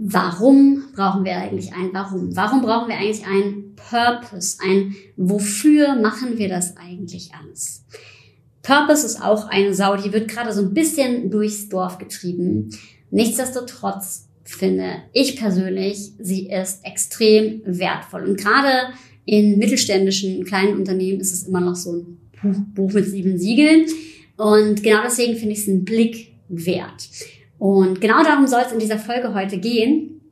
[0.00, 2.34] warum brauchen wir eigentlich ein Warum?
[2.34, 4.58] Warum brauchen wir eigentlich ein Purpose?
[4.66, 7.84] Ein Wofür machen wir das eigentlich alles?
[8.62, 12.70] Purpose ist auch eine Sau, die wird gerade so ein bisschen durchs Dorf getrieben.
[13.10, 18.24] Nichtsdestotrotz finde ich persönlich, sie ist extrem wertvoll.
[18.24, 18.94] Und gerade
[19.26, 21.92] in mittelständischen kleinen Unternehmen ist es immer noch so
[22.42, 23.86] ein Buch mit sieben Siegeln.
[24.36, 27.08] Und genau deswegen finde ich es einen Blick wert.
[27.60, 30.22] Und genau darum soll es in dieser Folge heute gehen.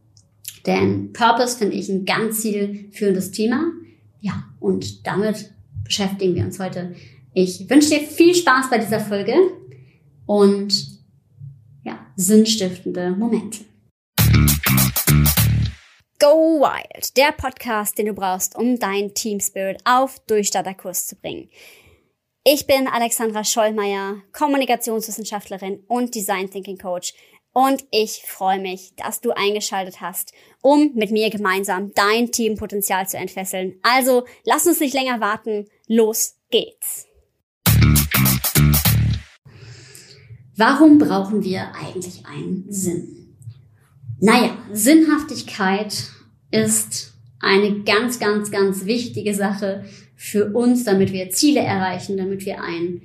[0.64, 3.70] Denn Purpose finde ich ein ganz zielführendes Thema.
[4.18, 5.52] Ja, und damit
[5.84, 6.94] beschäftigen wir uns heute.
[7.34, 9.34] Ich wünsche dir viel Spaß bei dieser Folge
[10.24, 10.72] und
[11.84, 13.58] ja, sinnstiftende Momente.
[16.18, 21.50] Go Wild, der Podcast, den du brauchst, um dein Team Spirit auf Durchstarterkurs zu bringen.
[22.50, 27.12] Ich bin Alexandra Schollmeier, Kommunikationswissenschaftlerin und Design Thinking Coach
[27.52, 33.18] und ich freue mich, dass du eingeschaltet hast, um mit mir gemeinsam dein Teampotenzial zu
[33.18, 33.74] entfesseln.
[33.82, 37.04] Also lass uns nicht länger warten, los geht's.
[40.56, 43.36] Warum brauchen wir eigentlich einen Sinn?
[44.20, 46.02] Naja, Sinnhaftigkeit
[46.50, 49.84] ist eine ganz, ganz, ganz wichtige Sache
[50.18, 53.02] für uns, damit wir Ziele erreichen, damit wir ein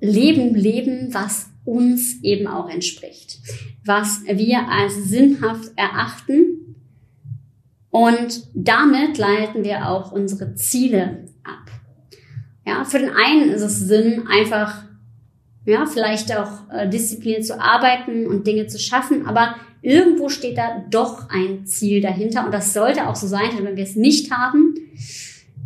[0.00, 3.38] Leben leben, was uns eben auch entspricht,
[3.86, 6.76] was wir als sinnhaft erachten
[7.88, 11.70] und damit leiten wir auch unsere Ziele ab.
[12.66, 14.82] Ja, für den einen ist es Sinn, einfach
[15.64, 20.84] ja, vielleicht auch äh, diszipliniert zu arbeiten und Dinge zu schaffen, aber irgendwo steht da
[20.90, 24.32] doch ein Ziel dahinter und das sollte auch so sein, denn wenn wir es nicht
[24.32, 24.74] haben,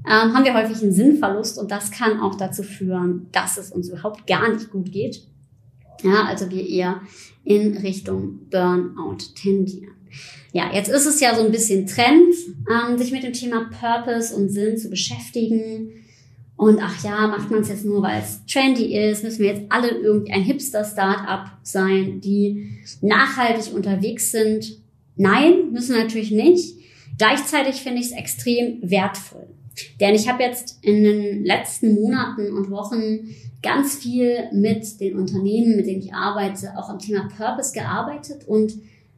[0.09, 3.89] ähm, haben wir häufig einen Sinnverlust und das kann auch dazu führen, dass es uns
[3.89, 5.23] überhaupt gar nicht gut geht.
[6.03, 7.01] Ja, also wir eher
[7.45, 9.95] in Richtung Burnout tendieren.
[10.53, 12.35] Ja, jetzt ist es ja so ein bisschen Trend,
[12.71, 15.93] ähm, sich mit dem Thema Purpose und Sinn zu beschäftigen.
[16.57, 19.23] Und ach ja, macht man es jetzt nur, weil es trendy ist?
[19.23, 24.79] Müssen wir jetzt alle irgendwie ein Hipster-Startup sein, die nachhaltig unterwegs sind?
[25.17, 26.77] Nein, müssen wir natürlich nicht.
[27.17, 29.47] Gleichzeitig finde ich es extrem wertvoll.
[30.01, 33.29] Denn ich habe jetzt in den letzten Monaten und Wochen
[33.63, 38.47] ganz viel mit den Unternehmen, mit denen ich arbeite, auch am Thema Purpose gearbeitet.
[38.47, 38.75] Und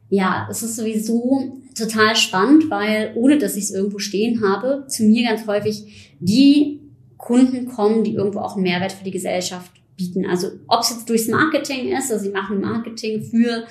[0.09, 5.03] ja, es ist sowieso total spannend, weil ohne dass ich es irgendwo stehen habe, zu
[5.03, 6.81] mir ganz häufig die
[7.17, 10.25] Kunden kommen, die irgendwo auch einen Mehrwert für die Gesellschaft bieten.
[10.25, 13.63] Also ob es jetzt durchs Marketing ist, also sie machen Marketing für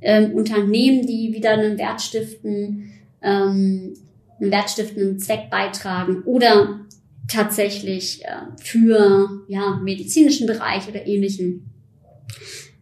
[0.00, 3.94] ähm, Unternehmen, die wieder einen Wert stiften, ähm,
[4.42, 6.80] einen wertstiftenden Zweck beitragen oder
[7.28, 11.70] tatsächlich äh, für ja, medizinischen Bereich oder ähnlichen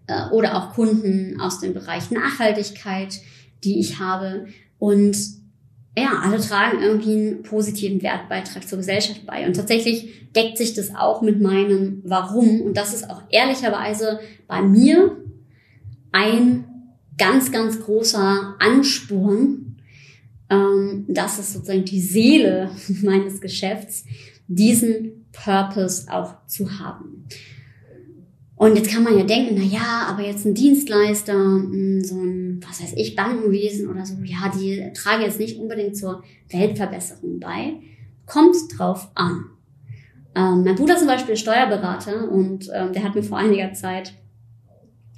[0.06, 3.20] äh, oder auch Kunden aus dem Bereich Nachhaltigkeit,
[3.62, 4.46] die ich habe.
[4.78, 5.16] Und
[5.96, 9.46] ja, alle tragen irgendwie einen positiven Wertbeitrag zur Gesellschaft bei.
[9.46, 12.62] Und tatsächlich deckt sich das auch mit meinem Warum.
[12.62, 15.16] Und das ist auch ehrlicherweise bei mir
[16.12, 16.64] ein
[17.18, 19.69] ganz, ganz großer Ansporn,
[20.50, 22.70] ähm, das ist sozusagen die Seele
[23.02, 24.04] meines Geschäfts,
[24.48, 27.26] diesen Purpose auch zu haben.
[28.56, 32.60] Und jetzt kann man ja denken, na ja, aber jetzt ein Dienstleister, hm, so ein,
[32.68, 37.74] was weiß ich, Bankenwesen oder so, ja, die tragen jetzt nicht unbedingt zur Weltverbesserung bei.
[38.26, 39.46] Kommt drauf an.
[40.34, 44.12] Ähm, mein Bruder zum Beispiel ist Steuerberater und ähm, der hat mir vor einiger Zeit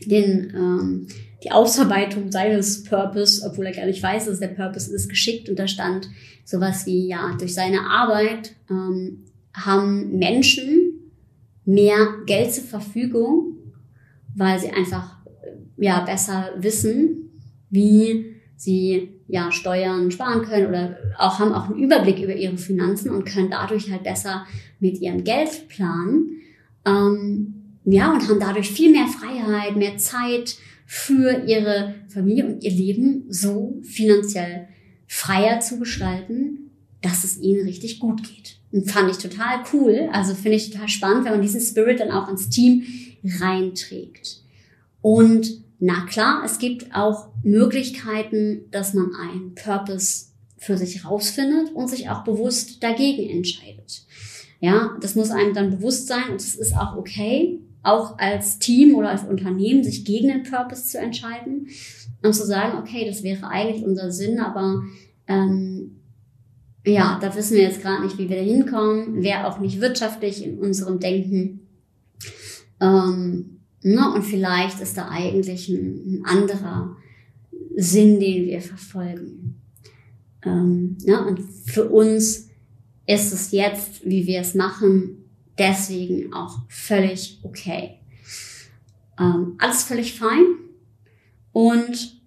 [0.06, 1.06] den ähm,
[1.42, 5.48] die Ausarbeitung seines Purpose, obwohl er gar nicht weiß, dass der Purpose ist, geschickt.
[5.48, 6.08] Und da stand
[6.44, 9.24] sowas wie, ja, durch seine Arbeit ähm,
[9.54, 11.10] haben Menschen
[11.64, 13.56] mehr Geld zur Verfügung,
[14.34, 17.30] weil sie einfach äh, ja besser wissen,
[17.70, 23.10] wie sie ja Steuern sparen können oder auch haben auch einen Überblick über ihre Finanzen
[23.10, 24.46] und können dadurch halt besser
[24.78, 26.42] mit ihrem Geld planen.
[26.84, 30.56] Ähm, ja, und haben dadurch viel mehr Freiheit, mehr Zeit,
[30.94, 34.68] für ihre Familie und ihr Leben so finanziell
[35.06, 36.70] freier zu gestalten,
[37.00, 38.58] dass es ihnen richtig gut geht.
[38.72, 40.10] Und fand ich total cool.
[40.12, 42.84] Also finde ich total spannend, wenn man diesen Spirit dann auch ins Team
[43.24, 44.42] reinträgt.
[45.00, 50.26] Und na klar, es gibt auch Möglichkeiten, dass man einen Purpose
[50.58, 54.02] für sich rausfindet und sich auch bewusst dagegen entscheidet.
[54.60, 58.94] Ja, das muss einem dann bewusst sein und es ist auch okay auch als Team
[58.94, 61.68] oder als Unternehmen sich gegen den Purpose zu entscheiden
[62.22, 64.82] und zu sagen, okay, das wäre eigentlich unser Sinn, aber
[65.26, 65.96] ähm,
[66.84, 70.44] ja, da wissen wir jetzt gerade nicht, wie wir da hinkommen, wäre auch nicht wirtschaftlich
[70.44, 71.60] in unserem Denken.
[72.80, 74.12] Ähm, ne?
[74.12, 76.96] Und vielleicht ist da eigentlich ein, ein anderer
[77.76, 79.60] Sinn, den wir verfolgen.
[80.44, 81.24] Ähm, ne?
[81.24, 82.48] Und für uns
[83.06, 85.21] ist es jetzt, wie wir es machen,
[85.62, 88.00] deswegen auch völlig okay.
[89.18, 90.44] Ähm, alles völlig fein.
[91.52, 92.22] Und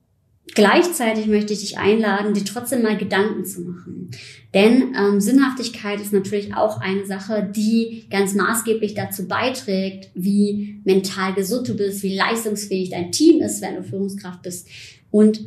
[0.56, 4.10] Gleichzeitig möchte ich dich einladen, dir trotzdem mal Gedanken zu machen.
[4.54, 11.34] Denn ähm, Sinnhaftigkeit ist natürlich auch eine Sache, die ganz maßgeblich dazu beiträgt, wie mental
[11.34, 14.70] gesund du bist, wie leistungsfähig dein Team ist, wenn du Führungskraft bist
[15.12, 15.42] und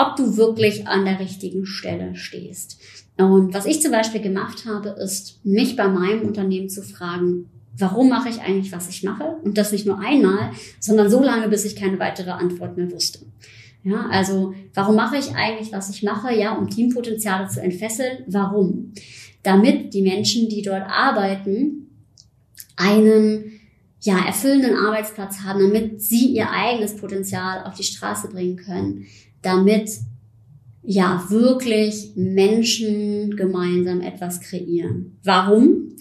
[0.00, 2.80] ob du wirklich an der richtigen Stelle stehst.
[3.16, 8.08] Und was ich zum Beispiel gemacht habe, ist, mich bei meinem Unternehmen zu fragen, warum
[8.08, 9.36] mache ich eigentlich, was ich mache?
[9.42, 13.20] Und das nicht nur einmal, sondern so lange, bis ich keine weitere Antwort mehr wusste.
[13.82, 16.34] Ja, also warum mache ich eigentlich, was ich mache?
[16.34, 18.24] Ja, um Teampotenziale zu entfesseln.
[18.26, 18.92] Warum?
[19.42, 21.88] Damit die Menschen, die dort arbeiten,
[22.76, 23.52] einen
[24.02, 29.06] ja, erfüllenden Arbeitsplatz haben, damit sie ihr eigenes Potenzial auf die Straße bringen können,
[29.42, 29.90] damit
[30.82, 35.18] ja wirklich Menschen gemeinsam etwas kreieren.
[35.22, 35.96] Warum?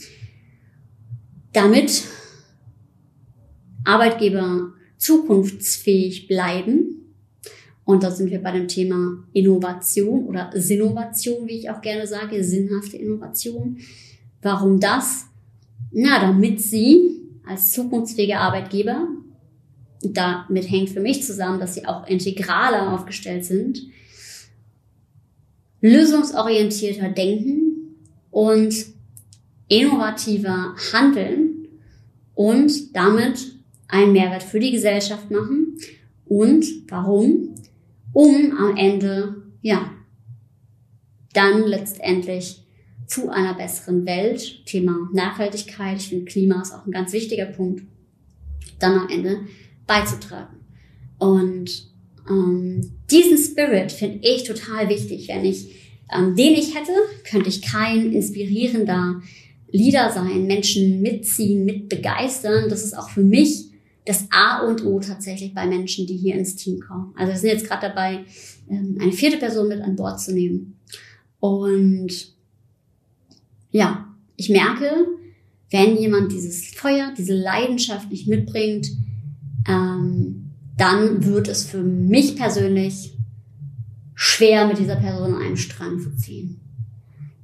[1.53, 2.03] Damit
[3.83, 6.95] Arbeitgeber zukunftsfähig bleiben,
[7.85, 12.43] und da sind wir bei dem Thema Innovation oder Sinnovation, wie ich auch gerne sage,
[12.43, 13.79] sinnhafte Innovation.
[14.43, 15.25] Warum das?
[15.91, 19.07] Na, damit Sie als zukunftsfähige Arbeitgeber,
[20.01, 23.79] damit hängt für mich zusammen, dass Sie auch integraler aufgestellt sind,
[25.81, 27.95] lösungsorientierter denken
[28.31, 28.73] und
[29.67, 31.67] innovativer handeln
[32.33, 33.55] und damit
[33.87, 35.77] einen Mehrwert für die Gesellschaft machen.
[36.25, 37.55] Und warum?
[38.13, 39.91] um am Ende, ja,
[41.33, 42.63] dann letztendlich
[43.07, 47.83] zu einer besseren Welt, Thema Nachhaltigkeit, ich finde Klima ist auch ein ganz wichtiger Punkt,
[48.79, 49.41] dann am Ende
[49.89, 50.55] beizutragen.
[51.17, 51.89] Und
[52.29, 55.27] ähm, diesen Spirit finde ich total wichtig.
[55.27, 55.75] Wenn ich
[56.11, 56.91] ähm, den ich hätte,
[57.29, 59.21] könnte ich kein inspirierender
[59.71, 62.69] Leader sein, Menschen mitziehen, mit begeistern.
[62.69, 63.69] Das ist auch für mich
[64.05, 67.13] das A und O tatsächlich bei Menschen, die hier ins Team kommen.
[67.15, 68.25] Also wir sind jetzt gerade dabei,
[68.69, 70.79] ähm, eine vierte Person mit an Bord zu nehmen.
[71.39, 72.33] Und
[73.71, 74.91] ja, ich merke,
[75.69, 78.89] wenn jemand dieses Feuer, diese Leidenschaft nicht mitbringt,
[79.69, 83.15] ähm, dann wird es für mich persönlich
[84.15, 86.59] schwer, mit dieser Person an einem Strang zu ziehen.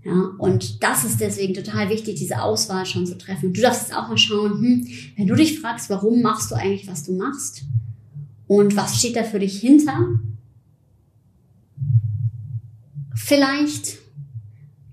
[0.04, 3.54] Ja, und das ist deswegen total wichtig, diese Auswahl schon zu treffen.
[3.54, 6.88] Du darfst jetzt auch mal schauen, hm, wenn du dich fragst, warum machst du eigentlich,
[6.88, 7.64] was du machst?
[8.48, 10.08] Und was steht da für dich hinter?
[13.16, 13.98] Vielleicht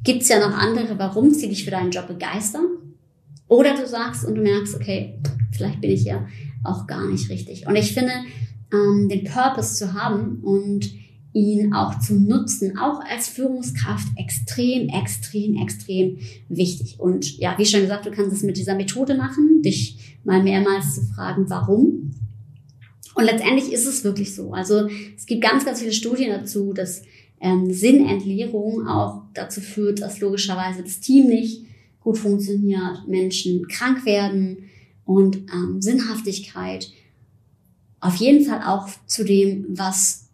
[0.03, 2.65] gibt's ja noch andere, warum sie dich für deinen Job begeistern.
[3.49, 5.19] Oder du sagst und du merkst, okay,
[5.53, 6.27] vielleicht bin ich ja
[6.65, 7.67] auch gar nicht richtig.
[7.67, 8.13] Und ich finde,
[8.73, 10.91] ähm, den Purpose zu haben und
[11.35, 16.19] ihn auch zu nutzen, auch als Führungskraft extrem, extrem, extrem
[16.49, 17.01] wichtig.
[17.01, 20.95] Und ja, wie schon gesagt, du kannst es mit dieser Methode machen, dich mal mehrmals
[20.95, 22.15] zu fragen, warum.
[23.15, 24.53] Und letztendlich ist es wirklich so.
[24.53, 27.03] Also es gibt ganz, ganz viele Studien dazu, dass
[27.41, 31.65] ähm, Sinnentleerung auch dazu führt, dass logischerweise das Team nicht
[32.01, 34.59] gut funktioniert, Menschen krank werden
[35.05, 36.91] und ähm, Sinnhaftigkeit
[38.01, 40.29] auf jeden Fall auch zu dem, was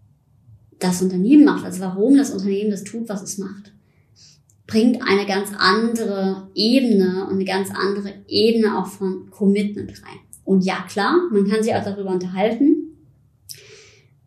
[0.79, 3.73] das Unternehmen macht, also warum das Unternehmen das tut, was es macht,
[4.67, 10.19] bringt eine ganz andere Ebene und eine ganz andere Ebene auch von Commitment rein.
[10.45, 12.97] Und ja, klar, man kann sich auch darüber unterhalten,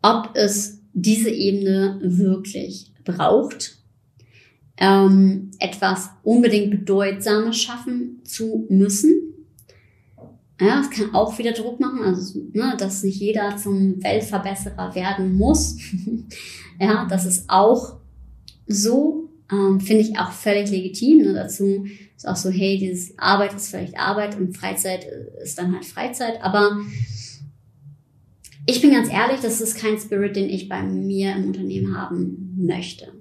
[0.02, 3.78] ob es diese Ebene wirklich braucht,
[4.78, 9.31] ähm, etwas unbedingt Bedeutsames schaffen zu müssen.
[10.62, 15.36] Ja, es kann auch wieder Druck machen, also ne, dass nicht jeder zum Weltverbesserer werden
[15.36, 15.78] muss.
[16.80, 17.98] ja, das ist auch
[18.68, 21.24] so, ähm, finde ich auch völlig legitim.
[21.24, 25.08] Ne, dazu ist auch so, hey, dieses Arbeit ist vielleicht Arbeit und Freizeit
[25.44, 26.44] ist dann halt Freizeit.
[26.44, 26.78] Aber
[28.68, 32.56] ich bin ganz ehrlich, das ist kein Spirit, den ich bei mir im Unternehmen haben
[32.56, 33.12] möchte.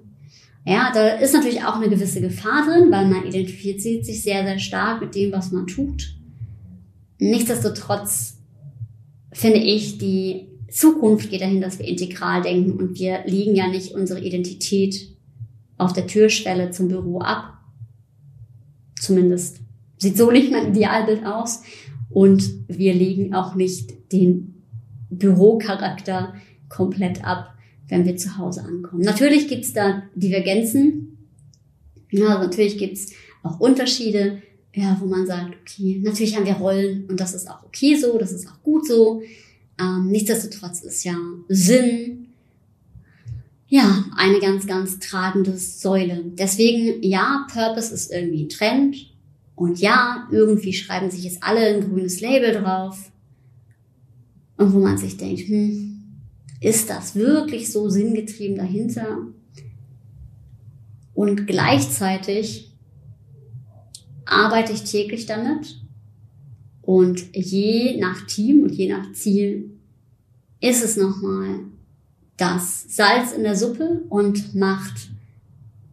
[0.63, 4.59] Ja, da ist natürlich auch eine gewisse Gefahr drin, weil man identifiziert sich sehr, sehr
[4.59, 6.20] stark mit dem, was man tut.
[7.21, 8.39] Nichtsdestotrotz
[9.31, 13.93] finde ich, die Zukunft geht dahin, dass wir integral denken und wir liegen ja nicht
[13.93, 15.15] unsere Identität
[15.77, 17.59] auf der Türschwelle zum Büro ab.
[18.99, 19.59] Zumindest
[19.99, 21.61] sieht so nicht mein Idealbild aus.
[22.09, 24.63] Und wir legen auch nicht den
[25.11, 26.33] Bürocharakter
[26.69, 27.53] komplett ab,
[27.87, 29.03] wenn wir zu Hause ankommen.
[29.03, 31.29] Natürlich gibt's da Divergenzen.
[32.09, 33.13] Ja, natürlich gibt's
[33.43, 34.41] auch Unterschiede
[34.73, 38.17] ja, wo man sagt, okay, natürlich haben wir Rollen und das ist auch okay so,
[38.17, 39.21] das ist auch gut so.
[39.79, 41.15] Ähm, nichtsdestotrotz ist ja
[41.49, 42.21] Sinn
[43.71, 46.25] ja, eine ganz, ganz tragende Säule.
[46.37, 48.97] Deswegen, ja, Purpose ist irgendwie ein Trend.
[49.55, 53.13] Und ja, irgendwie schreiben sich jetzt alle ein grünes Label drauf.
[54.57, 56.03] Und wo man sich denkt, hm,
[56.59, 59.19] ist das wirklich so sinngetrieben dahinter?
[61.13, 62.70] Und gleichzeitig
[64.31, 65.77] arbeite ich täglich damit.
[66.81, 69.69] Und je nach Team und je nach Ziel
[70.59, 71.59] ist es nochmal
[72.37, 75.09] das Salz in der Suppe und macht,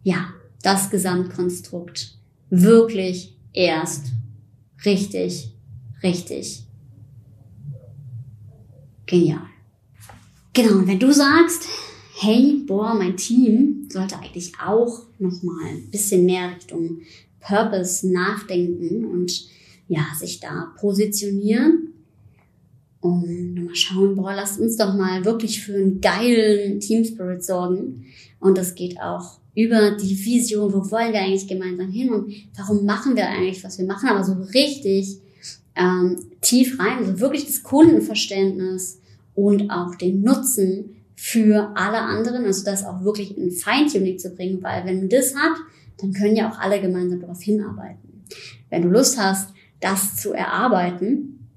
[0.03, 2.17] ja, das Gesamtkonstrukt
[2.49, 4.07] wirklich erst
[4.83, 5.53] richtig,
[6.01, 6.63] richtig
[9.05, 9.41] genial.
[10.53, 11.67] Genau, und wenn du sagst,
[12.19, 17.01] hey, boah, mein Team sollte eigentlich auch nochmal ein bisschen mehr Richtung
[17.39, 19.47] Purpose nachdenken und
[19.87, 21.89] ja, sich da positionieren,
[23.01, 28.05] und mal schauen, boah, lasst uns doch mal wirklich für einen geilen Team Spirit sorgen.
[28.39, 32.85] Und das geht auch über die Vision, wo wollen wir eigentlich gemeinsam hin und warum
[32.85, 35.19] machen wir eigentlich, was wir machen, aber so richtig
[35.75, 38.99] ähm, tief rein, so wirklich das Kundenverständnis
[39.35, 44.61] und auch den Nutzen für alle anderen, also das auch wirklich in Feintuning zu bringen,
[44.61, 45.57] weil wenn man das hat,
[46.01, 48.23] dann können ja auch alle gemeinsam darauf hinarbeiten.
[48.69, 51.47] Wenn du Lust hast, das zu erarbeiten,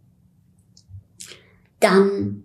[1.80, 2.44] dann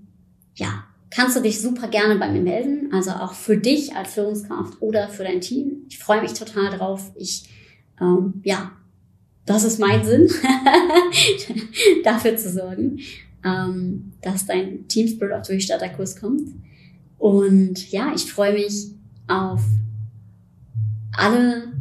[0.56, 2.92] ja, kannst du dich super gerne bei mir melden.
[2.92, 5.86] Also auch für dich als Führungskraft oder für dein Team.
[5.90, 7.12] Ich freue mich total drauf.
[7.16, 7.50] Ich,
[8.02, 8.72] ähm, ja,
[9.46, 10.28] das ist mein Sinn,
[12.04, 13.00] dafür zu sorgen,
[13.46, 16.50] ähm, dass dein Team Spirit auf Durchstarterkurs kommt.
[17.18, 18.92] Und ja, ich freue mich
[19.28, 19.62] auf
[21.16, 21.77] alle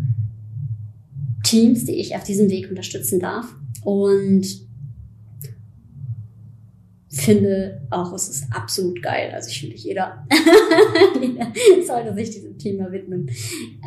[1.47, 3.47] Teams, die ich auf diesem Weg unterstützen darf.
[3.83, 4.47] Und
[7.09, 9.33] finde auch, es ist absolut geil.
[9.35, 10.26] Also ich finde, jeder,
[11.21, 11.53] jeder
[11.87, 13.31] sollte sich diesem Thema widmen.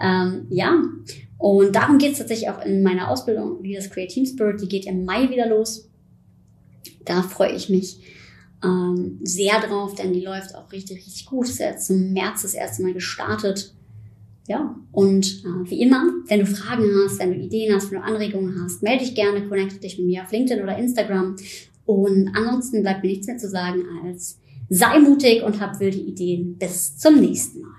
[0.01, 0.82] Ähm, ja,
[1.38, 4.68] und darum geht es tatsächlich auch in meiner Ausbildung, wie das Create Team Spirit, die
[4.68, 5.89] geht im Mai wieder los.
[7.06, 8.00] Da freue ich mich
[8.63, 11.48] ähm, sehr drauf, denn die läuft auch richtig, richtig gut.
[11.48, 13.74] Ist ja jetzt im März das erste Mal gestartet.
[14.50, 18.03] Ja, und äh, wie immer, wenn du Fragen hast, wenn du Ideen hast, wenn du
[18.03, 21.36] Anregungen hast, melde dich gerne, connecte dich mit mir auf LinkedIn oder Instagram
[21.86, 26.58] und ansonsten bleibt mir nichts mehr zu sagen als sei mutig und hab wilde Ideen.
[26.58, 27.70] Bis zum nächsten Mal.